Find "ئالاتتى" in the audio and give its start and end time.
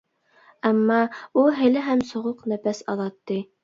2.91-3.45